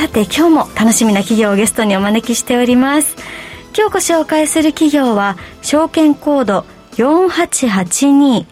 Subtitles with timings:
[0.00, 3.16] さて今日も楽しみな企業をゲストにお招きしております。
[3.76, 8.46] 今日ご紹介する企業は証券コード4882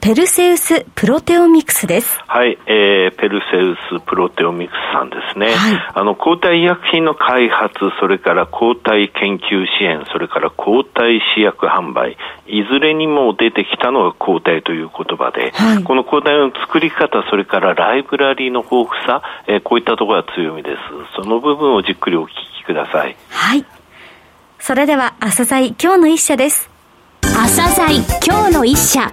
[0.00, 2.20] ペルセウスプロテオミクスです。
[2.26, 5.48] はい、えー、ペルセウスプロテオミクスさんですね。
[5.48, 12.16] はい、あの、抗体医薬品の開発、それから抗体研究支援、それから抗体試薬販売、
[12.46, 20.78] いずれにも出てきたのが抗体という言葉で、はい、この抗体の作り方、それからライブラリーの豊富さ、えー、こういったところが強みです。
[21.16, 23.16] その部分をじっくりお聞きください。
[23.30, 23.64] はい。
[24.60, 26.70] それでは、朝鮮今日の一社です。
[27.22, 29.12] 朝鮮今日の一社。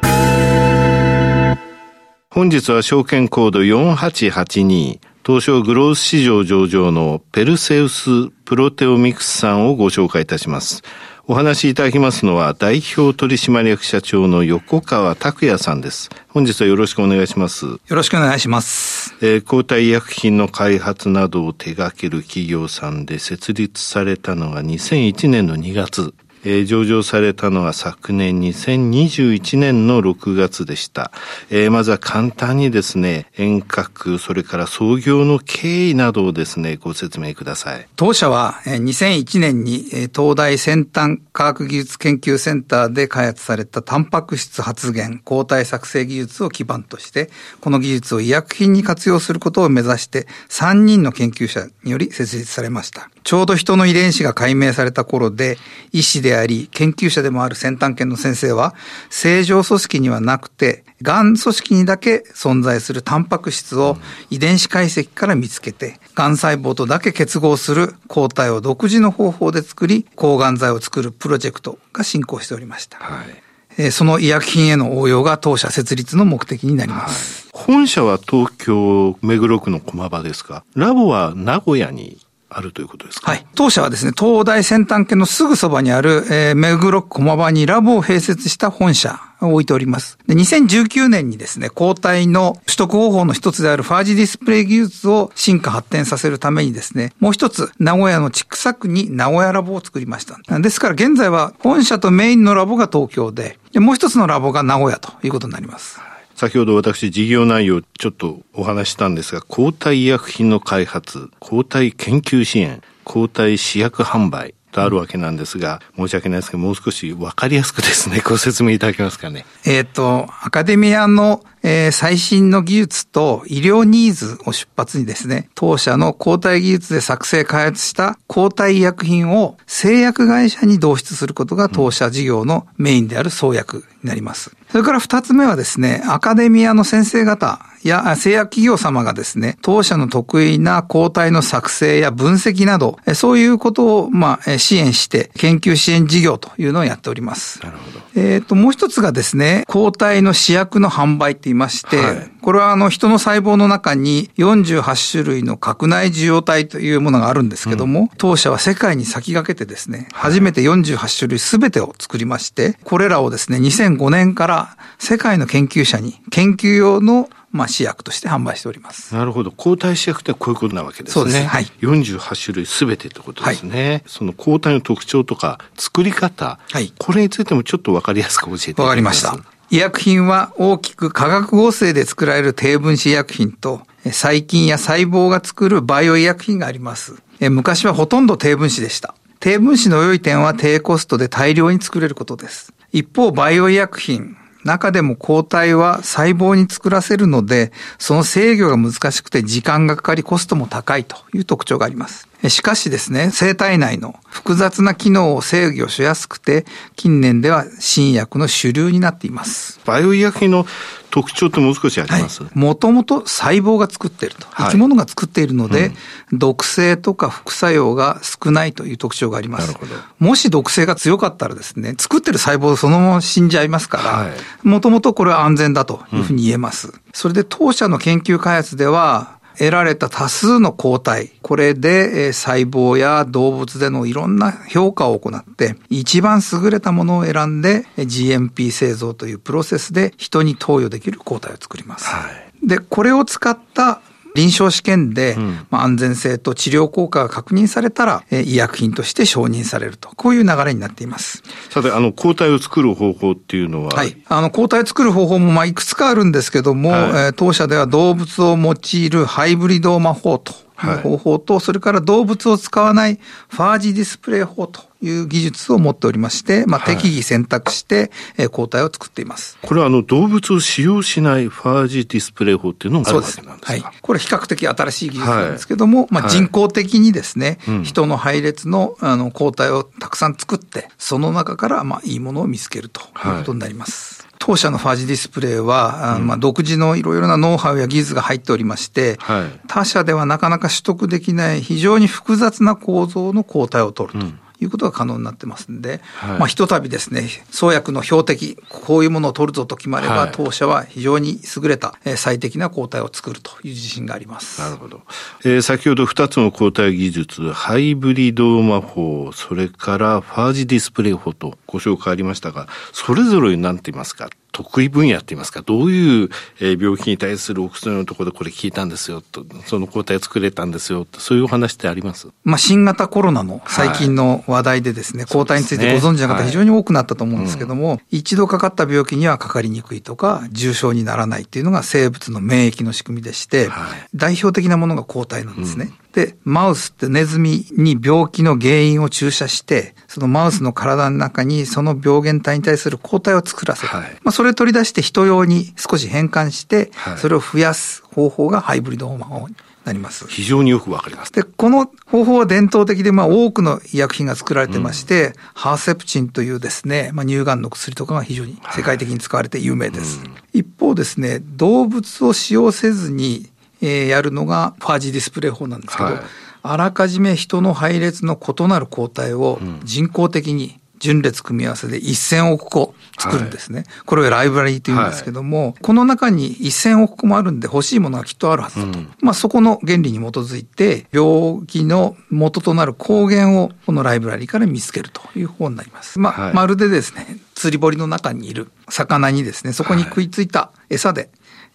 [2.35, 10.83] 本日は証券コード4882東証グロース市場上場のペルセウスプロテオミクスさんをご紹介いたします。
[11.27, 16.09] お話しいただきますのは代表取締役社長の横川拓也さんです。
[16.27, 17.67] 本日はよろしくお願いします。
[17.67, 19.15] よろしくお願いします。
[19.21, 26.13] えー、抗体医薬品の開発などを手掛ける企業さんで設立されたのが2001年の2月。
[26.45, 31.11] えー、上場されたのは昨年2021年の6月でした。
[31.49, 37.87] えー、まずは簡単にですね、遠隔、それから創業の経緯などをですね、ご説明ください。
[37.95, 39.83] 当社は2001年に
[40.15, 53.09] 東大先端科学技術研究センターで開発されたタンパク質発現、抗体作成技術を基盤として、この技術を医薬品に活用することを目指して3人の研究者により設立されました。
[53.25, 55.57] ちょうど人の遺伝子が解明された頃で、
[55.91, 58.75] 医師であり、研究者でもある先端研の先生は、
[59.09, 63.97] 正常組織にはなくて、癌組織にだけ存在するタンパク質を
[64.29, 72.99] 遺伝子解析から見つけて、癌細胞とだけ結合する抗体を独自の方法で作り、抗がん剤を作るプロジェクトが進行しておりました。
[72.99, 77.49] はいその医薬品への応用が当社設立の目的になります。
[77.53, 80.63] はい、本社は東京目黒区の駒場ですか？
[80.75, 83.31] ラボは名古屋にあるということですか？
[83.31, 83.45] はい。
[83.55, 90.17] 当社はですね、東大先端系のすぐそばにある、えー、目黒区駒場にラボを併設した本社を置いております。
[90.27, 100.59] で、2019年にですね、抗体の取得方法の一つであるファージディスプレイ技術を進化発展させるためにですね、もう一つ、名古屋の千種区に名古屋ラボを作りました。
[100.59, 105.99] ですから現在は本社とメインのラボが東京で、でもう一つのラボが名古屋ということになります。
[106.35, 119.45] 先ほど私事業内容ちょっとお話したんですが、抗体医薬品の開発、抗体研究支援、抗体試薬販売、とあるわけなんですが、申し訳ないですけど、もう少しわかりやすくですね、 ご説明いただけますかね。
[119.63, 134.51] えっ、と、アカデミアの、えー、最新の技術と医療ニーズを出発にですね、当社の抗体技術で作成開発した抗体医薬品を製薬会社に導出することが当社事業のメインである創薬になります。
[134.75, 147.59] それから二つ目はですね、アカデミアの先生方や製薬企業様がですね、当社の得意な抗体の作成や分析など、そういうことを、まあ、支援して、研究支援事業というのをやっております。
[147.63, 148.05] なるほど。
[148.15, 169.15] えっ、と、もう一つがですね、抗体の試薬の販売って言いまして、はい、これはあの、人の細胞の中に48種類の核内受容体というものがあるんですけども、うん、当社は世界に先駆けてですね、初めて48種類すべてを作りまして、これらをですね、2005年から世界の研究者に研究用のまあ、試薬として販売しております。
[169.15, 169.51] なるほど。
[169.51, 171.13] 抗体試薬ってこういうことなわけですね。
[171.13, 171.45] そうですね。
[171.45, 171.65] はい。
[171.81, 173.89] 48種類すべてってことですね。
[173.89, 179.37] はい、その抗体の特徴とか作り方、はい、これについてもちょっとわかりやすく教えていただわかりました。
[179.71, 187.15] 医薬品は大きく化学合成で作られる低分子医薬品と、細菌や細胞が作るバイオ医薬品があります。
[187.39, 189.15] 昔はほとんど低分子でした。
[189.39, 192.73] 低分子の良い点は低コストで大量に作れることです。
[192.91, 202.27] 一方、バイオ医薬品、中でも抗体は細胞に作らせるので、その制御が難しくて時間がかかりコストも高いという特徴があります。
[202.47, 206.65] しかしですね、生体内の複雑な機能を制御しやすくて、
[206.95, 209.79] 近年では新薬の主流になっています。
[209.85, 210.65] バイオ医薬品の
[211.09, 212.43] 特徴ってもう少しあります？
[212.53, 214.47] もともと細胞が作っていると。
[214.57, 215.93] 生き物が作っているので、
[216.31, 219.75] うん、毒性とか副作用が少ないという特徴があります。
[220.19, 226.89] もし毒性が強かったらですね、作ってる細胞そのまま死んじゃいますから、もともとこれは安全だというふうに言えます。
[226.89, 242.07] うん、それで当社の研究開発では、得られた多数の抗体、これで細胞や動物でのいろんな評価を行って、一番優れたものを選んで GMP 製造というプロセスで人に投与できる抗体を作ります。
[242.07, 242.29] は
[242.63, 244.01] い、で、これを使った
[244.35, 245.35] 臨床試験で、
[245.71, 251.41] まあ、安全性と治療効果が確認されたら、え医薬品として承認されると、こういう流れになっています。
[251.69, 253.89] さて、あの、抗体を作る方法っていうのは？
[253.95, 254.15] はい。
[254.27, 269.57] あの、抗体を作る方法も、まあ、いくつかあるんですけども、はい、えー、当社では動物を用いるハイブリド魔法という方法と、はい、それから動物を使わないファージディスプレイ法という技術を持っておりまして、まあ、適宜選択して、え抗体を作っています。
[269.61, 273.71] これはあの動物を使用しないファージディスプレイ法っていうのもあるわけなんですか？
[273.71, 273.83] はい。
[274.01, 284.25] これ比較的新しい技術なんですけども、はい、まあ、人工的にですね、はい、人の配列のあの抗体をたくさん作って、その中からまあいいものを見つけるということになります。
[284.37, 294.25] 当社のファージディスプレイは、うん、まあ、独自のいろいろなノウハウや技術が入っておりまして、はい、他社ではなかなか取得できない非常に複雑な構造の抗体を取ると。
[294.25, 304.61] うんいうことが可能になってますんで、はい、まあ、ひとたびですね、創薬の標的、こういうものを取るぞと決まれば、はい、当社は非常に優れた、え最適な抗体を作るという自信があります。
[304.61, 305.01] なるほど。
[305.43, 314.29] えー、先ほど2つの抗体技術、ハイブリド魔法、それからファージディスプレイ法とご紹介ありましたが、それぞれに何て言いますか？
[314.55, 316.29] 得意分野って言いますか、どういう
[316.61, 322.29] 病気に対するお薬のところでこれ聞いたんですよと、その抗体作れたんですよと、そういうお話ってあります？
[322.45, 335.89] まあ、新型コロナの最近の話題でですね、はい、抗体についてご存知の方非常に多くなったと思うんですけども、はいうん、一度かかった病気にはかかりにくいとか、重症にならないっていうのが生物の免疫の仕組みでして、はい、代表的なものが抗体なんですね。
[335.89, 335.97] うん。
[336.13, 343.89] で、マウスってネズミに病気の原因を注射して、そのマウスの体の中にその病原体に対する抗体を作らせる。
[343.89, 350.27] はい、まあ、それを取り出して人用に少し変換して、それを増やす方法がハイブリッドホーマーになります。
[350.27, 351.31] 非常によくわかります。
[351.31, 360.19] で、この方法は伝統的で、まあ、多くの医薬品が作られてまして、うん、ハーセプチンというですね、まあ、乳がんの薬とかが非常に世界的に使われて有名です。
[360.19, 363.49] はいうん、一方ですね、動物を使用せずに、
[363.81, 366.21] えー、やるのがファージディスプレイ法なんですけど、はい、
[366.63, 373.79] あらかじめ人の配列の異なる抗体を人工的に順列組み合わせで1000億個作るんですね。
[373.79, 378.99] はい、これをライブラリーというんですけども、はい、この中に1000億個もあるんで欲しいものがきっとあるはずだと。
[378.99, 386.19] うん、まあそこの原理に基づいて、病気の元となる抗原をこのライブラリーから見つけるという方になります。
[386.19, 391.29] まあ、はい、まるでですね、釣り堀の中にいる魚にですね、そこに食いついた餌で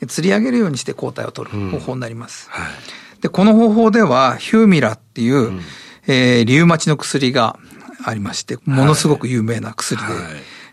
[0.08, 2.48] 釣り上げるようにして抗体を取る方法になります。
[2.56, 5.60] うんで、この方法では、ヒューミラっていう、うん、
[6.06, 7.58] えー、リウマチの薬が
[8.04, 10.22] ありまして、ものすごく有名な薬で、はい、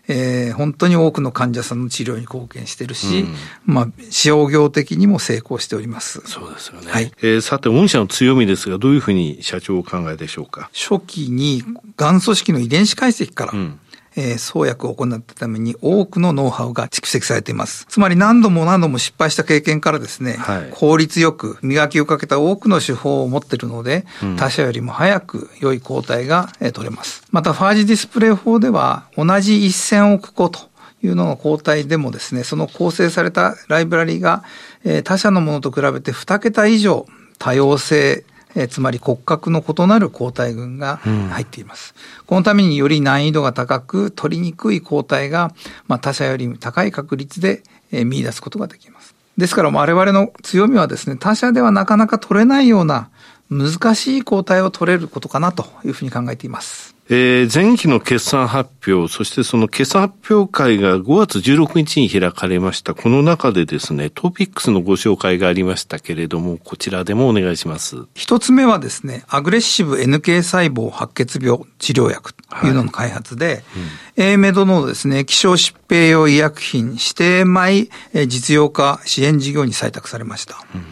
[0.08, 3.34] えー、本当に多くの患者さんの治療に貢献してるし、うん、
[3.66, 6.22] まあ、商業的にも成功しております。
[6.24, 6.90] そうですよね。
[6.90, 7.12] はい。
[7.22, 10.70] えー、さて、御社の強みですが、どういうふうに社長お考えでしょうか？
[10.72, 11.62] 初期に、
[11.96, 13.80] がん組織の遺伝子解析から、うん
[14.18, 17.86] えー、創薬を行ったために多くのノウハウが蓄積されています。
[17.88, 27.22] つまり何度も何度も失敗した経験からですね、はい、効率よく磨きをかけた多くの手法を持っているので、うん、他社よりも早く良い抗体が、えー、取れます。
[27.30, 30.58] また、ファージディスプレイ法では同じ1000億個と
[31.04, 34.42] いうのの抗体でもですね、その構成されたライブラリが、
[34.84, 37.06] えー、他社のものと比べて2桁以上
[37.38, 38.24] 多様性
[38.58, 41.94] えー、つまり骨格の異なる抗体群が入っています。
[42.20, 45.54] うん、このためにより難易度が高く、取りにくい抗体が、
[45.86, 47.62] まあ、他社より高い確率で、
[47.92, 49.14] えー、見出すことができます。
[49.36, 53.10] ですから我々の強みはですね、他社ではなかなか取れないような
[53.48, 56.97] 難しい抗体を取れることかなというふうに考えています。
[57.10, 62.94] えー、前期の決算発表、そしてその決算発表会が5月16日に開かれました。
[62.94, 67.96] この中でですね、トピックスのご紹介がありましたけれども、こちらでもお願いします。
[68.14, 77.88] 一つ目はですね、アグレッシブ NK 細胞白血病治療薬というのの開発で、はいうん、A メドのですね、希少疾病用医薬品指定米
[78.26, 80.62] 実用化支援事業に採択されました。
[80.74, 80.84] うん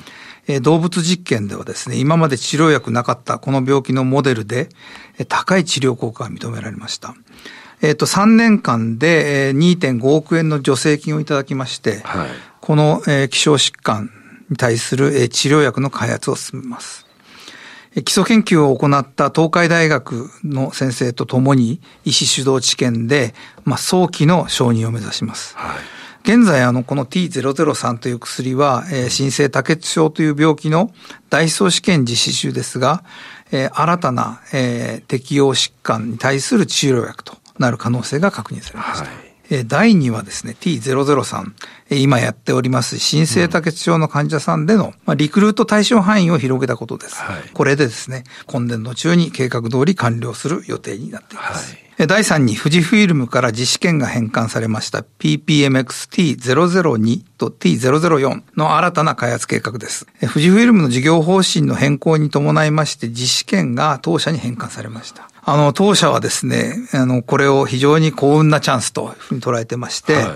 [0.49, 4.69] え動物実験ではですね、今まで治療薬なかったこの病気のモデルで、
[5.06, 7.15] え高い治療効果が認められました。
[7.83, 12.29] えっ、と、3年間で2.5億円の助成金をいただきまして、はい、
[12.61, 14.11] この、え希少疾患
[14.51, 17.07] に対する、え治療薬の開発を進めます。
[18.05, 25.57] 基礎研究を行った東海大学の先生と共に医師主導治験で、まあ、早期の承認を目指します。
[25.57, 25.77] はい
[26.27, 30.91] 現在、あの、この T003 という薬は、えー、新生多血症という病気の
[31.31, 33.05] 大思想試験実施中ですが、
[33.53, 39.07] えー、新たな、えー、適応疾患に対する治療薬となる可能性が確認されました。
[39.07, 39.27] はい
[39.69, 41.53] 第2はですね、T003、
[41.91, 47.23] 今やっております新生多血症の患者さんでの、まあ、リクルート対象範囲を広げたことです。
[47.23, 51.75] はい、これでですね、今年度中に計画通り完了する予定になっています。
[51.75, 60.07] はい第3に富士フィルムから実試験が返還されました PPMX-T002 と T004 の新たな開発計画です。
[60.21, 65.31] 富士フィルムの事業方針の変更に伴いまして実試験が当社に返還されました。
[65.49, 70.27] あの、当社はですね、あの、これを非常に幸運なチャンスというふうに捉えてまして、はい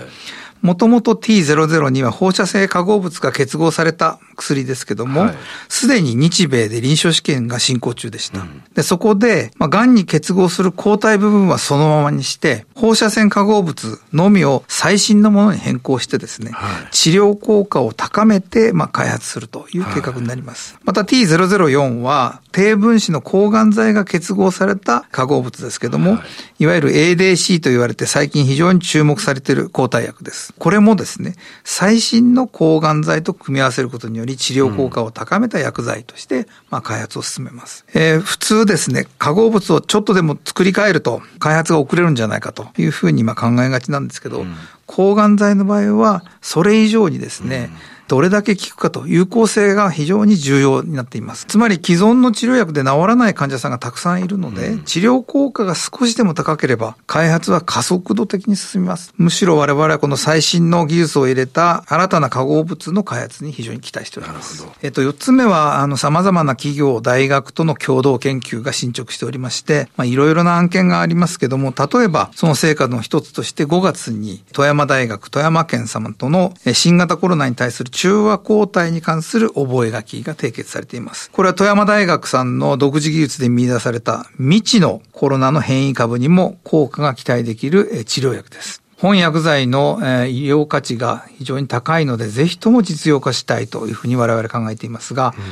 [0.61, 5.29] もともと T00 には放射性化合物が結合された薬ですけども、
[5.69, 8.41] す、で、に日米で臨床試験が進行中でした。
[8.41, 20.75] うん、でそこで、まあ、癌に結合する抗体部分はそのままにして、放射線化合物のみを最新のものに変更してですね、はい、治療効果を高めて、まあ、開発するという計画になります。
[20.75, 26.17] はい、また T004 は、低分子の抗がん剤が結合された化合物ですけども、は
[26.59, 30.50] い、いわゆる ADC と言われて最近非常に注目されている抗体薬です。
[30.57, 37.85] これもですね、最新の抗がん剤と組み合わせることにより治療効果を高めた薬剤として、まあ、開発を進めます。
[37.93, 44.55] えー、普通ですね、化合物をちょっとでも作り変えると開発が遅れるんじゃないかというふうにまあ考えがちなんですけど、うん、
[44.85, 51.45] 抗がん剤の場合はそれ以上にですね、うんどれだけ効くかと有効性が非常に重要になっています。
[51.45, 59.13] つまり既存の治療薬で治らない患者さんがたくさんいるので、治療効果が少しでも高ければ、開発は加速度的に進みます。
[59.15, 64.67] むしろ我々はこの最新の技術を入れた新たな化合物の開発に非常に期待しております。
[64.81, 81.29] えっと、四つ目は、あの、様々な企業、大学との共同研究が進捗しておりまして、まあ、いろいろな案件がありますけども、例えば、その成果の一つとして5月に富山大学、富山県様との新型コロナに対する中和抗体体に関する覚書が締結されています。
[81.29, 88.81] これは富山大学さんの独自技術で見出された未知のコロナの変異株にも効果が期待できる治療薬です。
[88.97, 95.43] 本薬剤の医療価値が非常に高いので、ぜひとも実用化したいというふうに我々考えていますが、うん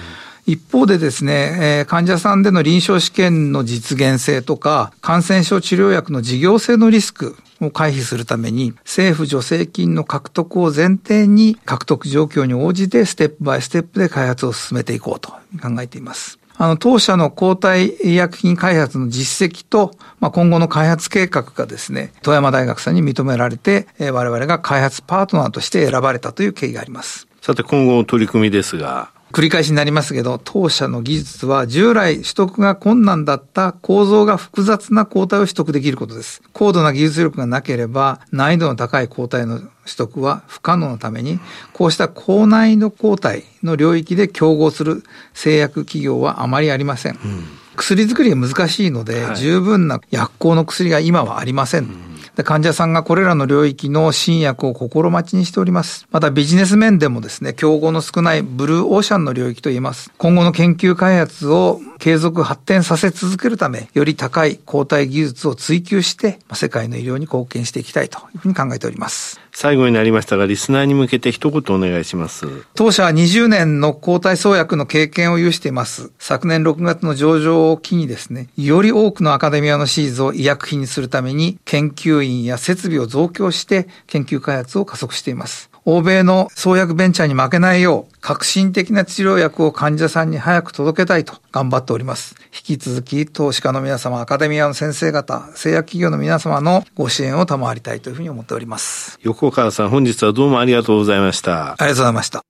[0.45, 16.39] 一方でですね、患者さんでの臨床試験の実現性とか、感染症治療薬の事業性のリスク、を回避するために、政府助成金の獲得を前提に、獲得状況に応じてステップバイステップで開発を進めていこうと考えています。
[16.61, 27.27] あの、当社の抗体医薬品開発の実績と、まあ、今後の開発計画がですね、富山大学さんに認められて、我々が開発パートナーとして選ばれたという経緯があります。
[27.41, 36.41] さて、今後の取り組みですが、繰り返しになりますけど、当社の技術は従来取得が困難だった構造が複雑な抗体を取得できることです。
[36.51, 41.39] 高度な技術力がなければ難易度の高い抗体の取得は不可能のために、
[41.73, 47.19] こうした高難易度抗体の領域で競合する製薬企業はあまりありません。
[47.23, 47.43] うん、
[47.75, 52.08] 薬作りが難しいので、はい、十分な薬効の薬が今はありません。
[52.39, 56.07] うん患者さんがこれらの領域の新薬を心待ちにしております。
[56.11, 60.11] またビジネス面でもですね、競合の少ないブルーオーシャンの領域と言えます。
[60.17, 69.39] 今後の研究開発を継続発展させ続けるため、より高い抗体技術を追求して、世界の医療に貢献していきたいというふうに考えております。
[69.51, 72.47] 最後になりましたが、リスナーに向けて一言お願いします。
[72.75, 76.11] 当社は20年の抗体創薬の経験を有しています。
[76.19, 85.69] 昨年6月の上場を機にですね、より多くのアカデミアのシーズを医薬品にするために、研究員や設備を増強して研究開発を加速しています。
[85.85, 92.35] 欧米の創薬ベンチャーに負けないよう、革新的な治療薬を患者さんに早く届けたいと頑張っております。
[92.53, 99.17] 引き続き、投資家の皆様、アカデミアの先生方、製薬企業の皆様のご支援を賜りたいというふうに思っております。
[99.23, 101.71] 横川さん、本日はどうもありがとうございました。
[101.71, 102.43] ありがとうございました。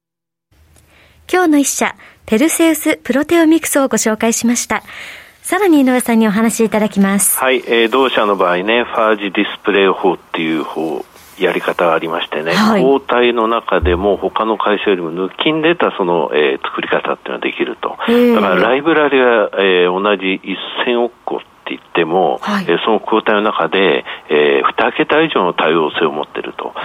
[1.31, 1.95] 今日の一社、
[2.25, 4.83] ペルセウスプロテオミクスをご紹介しました。
[5.49, 7.39] さらに井上さんにお話しいただきます。
[7.39, 11.03] はい、えー、同社の場合ね、ファージディスプレイ法っていう方
[11.39, 17.89] やり方がありましてね、はい、抗体の中でも他の会社よりも抜きんでたその、えー、作り方っていうのができると。
[17.89, 20.39] だからライブラリは、えー、同じ
[20.85, 26.75] 1000億個って言っても、はい、えー、その抗体の中で、えー、2桁以上の多様性を持っていると。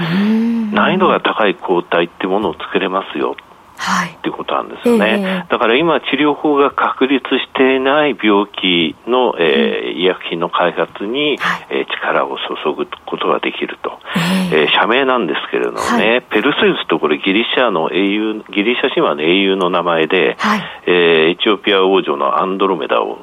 [0.73, 3.37] 難易度が高い抗体っていうものを作れますよ。
[3.76, 20.94] はい、っていうことなんですよね、えー、だから今、治療法が確立していない病気の、えー、医薬品の開発に、はい、えー、力を注ぐことができると、えー、えー、社名なんですけれどもね、はい、ペルセウスとこれギリシャの英雄、ギリシャ神話の英雄の名前で、はい、えー、
[21.32, 23.18] エチオピア王女のアンドロメダを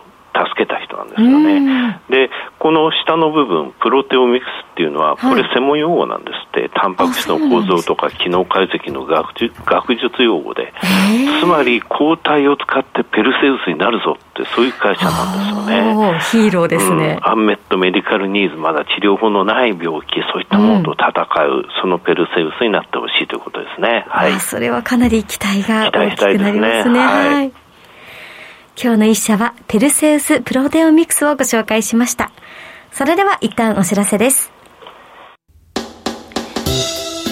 [0.62, 2.00] けた人なんですよね。
[2.10, 9.34] で、この下の部分、プロテオミクスっていうのは、これ専門用語なんですって、タンパク質の構造とか機能解析の学
[9.66, 10.74] 学術用語で、
[11.42, 16.20] つまり抗体を使ってペルセウスになるぞって、そういう会社なんですよね。
[16.20, 21.10] ヒーローですね、うん、アンメットメディカルニーズ、まだ治療法のない病気、そういったものと戦
[21.46, 24.06] う、うん、そのペルセウスになってほしいということですね。
[24.08, 24.40] はい。
[24.40, 27.00] それはかなり期待が大きくなりますね。
[27.00, 27.61] はい、はい
[28.76, 32.32] 今日の一社はペルセウスプロテオミクスをご紹介しました。
[32.92, 34.52] それでは一旦お知らせです。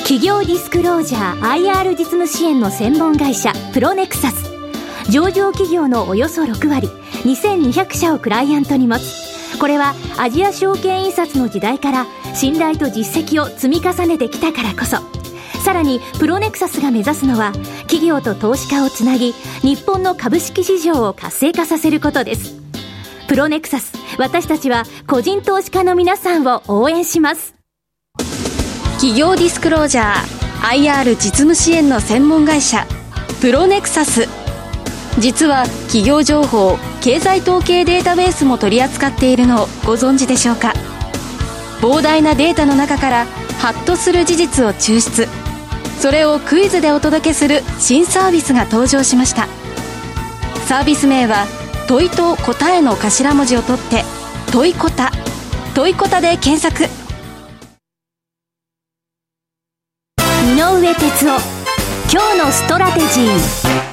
[0.03, 4.49] 企業ディスクロージャー IR 実務支援の専門会社プロネクサス。
[5.11, 6.87] 上場企業のおよそ6割、
[7.23, 9.57] 2200社をクライアントに持つ。
[9.59, 15.18] これはアジア証券印刷の時代から信頼と実績を積み重ねてきたからこそ。
[15.69, 22.55] さらにプロネクサスが目指すのは企業と投資家をつなぎ日本の株式市場を活性化させることです。
[23.27, 27.53] プロネクサス私たちは個人投資家の皆さんを応援します。
[28.93, 32.87] 企業ディスクロージャー IR 実務支援の専門会社
[33.39, 34.27] プロネクサス。
[35.19, 40.73] 実は企業情報経済統計データベースも取り扱っているのをご存知でしょうか？
[41.79, 43.25] 膨大なデータの中から
[43.59, 45.27] ハッとする事実を抽出。
[45.99, 49.47] それをクイズでお届けする新サービスが登場しました。
[50.65, 51.45] サービス名は
[51.87, 54.03] 問いと答えの頭文字を取って
[54.51, 55.11] 問いこた
[55.75, 56.83] 問いこたで検索。
[60.45, 61.59] 井上哲夫
[62.11, 63.88] 今日のストラテジー。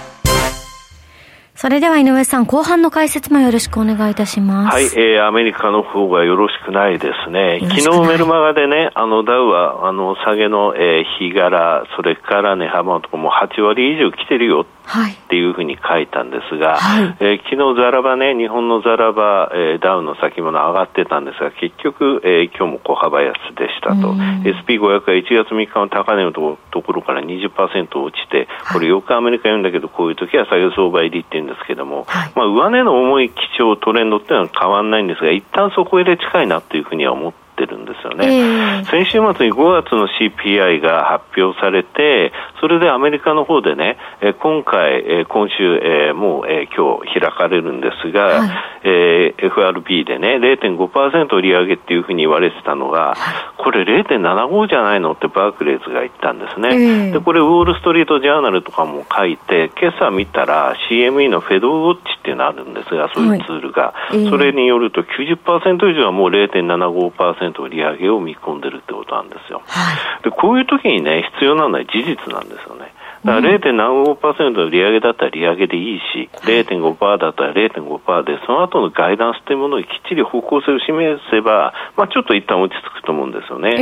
[1.56, 4.74] それでは井上さん、後半の解説もよろしくお願いいたします。
[4.74, 7.60] はい、えー、アメリカの方がよろしくないですね。
[7.62, 24.12] 昨日メルマガでね、あの、ダウは、あの、下げの、えー、日柄、それから値幅とかも8割以上来てるよっていうふうに書いたんですが、はい、えー、昨日ザラバね、日本のザラバ、えー、ダウの先物上がってたんですが、結局、えー、今日も小幅安でしたと。
[24.44, 48.50] SP500 は1月3日の高値のところから20%落ちて、これよくアメリカ言うんだけど、こういう時は下げ相場入りってんですけども、はい、まあ、上値の重い基調トレンドっていうのは変わらないんですが、一旦そこへで近いなというふうには思ってってるんですよね、えー、先週末に5月の CPI が発表されて、それでアメリカの方でね、え今回、え今週、えもう、え今日開かれるんですが、はい、
[48.84, 53.14] えー、FRB でね、0.5%利上げっていうふうに言われてたのが、
[53.56, 69.62] これ0.75じゃないのってバークレーズが言ったんですね、えー、でこれ、ウォール・ストリート・ジャーナルとかも書いて、今朝見たら CME のフェドウォッチっていうのあるんですが、そういうツールが、はい、それによると90%以上はもう0.75% 0.5%利上げを見込んでるってことなんですよ。
[69.66, 72.92] はい、でこういう時にね、必要なのは事実なんですよね。
[73.24, 83.74] だから0.75%の利上げだったら利上げでいいし、0.5%だったら0.5%で、その後のガイダンスというものをきっちり方向性を示せば、まあ、ちょっと一旦落ち着くと思うんですよね。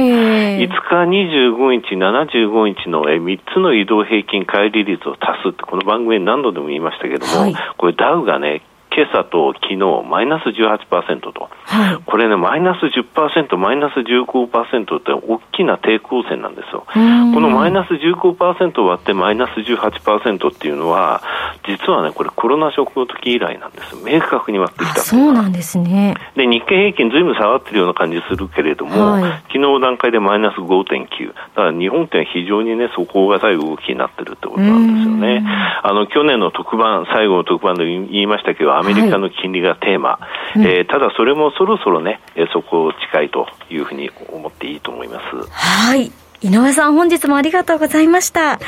[0.59, 8.63] えー、5日、25日、75日の3つの移動平均乖離率を足すって、この番組で何度でも言いましたけども、はい、これダウがね、
[8.95, 9.77] 今朝と昨日
[10.09, 16.87] マイナス18%と、はい、これね、マイナス10%、マイナス15%って大きな抵抗線なんですよ。
[16.87, 21.23] このマイナス15%割ってマイナス18%っていうのは、
[21.67, 23.97] 実はね、これコロナショックの時以来なんです。
[24.05, 26.15] 明確に割ってきたそうなんですね。
[26.37, 31.29] で、日経平均ずいぶん下がってるような感じするけれども、はい、昨日段階でマイナス5.9。
[31.29, 35.45] だから日本って非常にね、底堅い動きになってるってことなんですよね。
[35.83, 40.19] あの、去年の特番、最後の特番で言いましたけど、アメリカの金利がテーマ、は
[40.57, 42.21] い、えー、ただそれもそろそろね、
[42.53, 45.51] そこ近いというふうに思っていいと思います。
[45.51, 46.13] はい。
[46.41, 48.61] 井上さん本日もありがとうございました。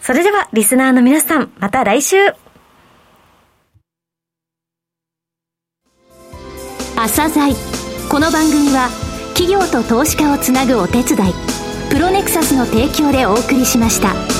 [0.00, 2.16] それではリスナーの皆さん、また来週
[6.96, 7.54] 朝鮮
[8.10, 8.88] この番組は
[9.34, 11.32] 企業と投資家をつなぐお手伝い
[11.90, 14.39] プロネクサスの提供でお送りしました。